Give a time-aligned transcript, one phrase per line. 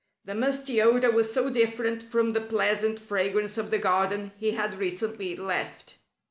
[0.25, 4.79] The musty odor was so different from the pleasant fragrance of the garden he had
[4.79, 5.97] recently left.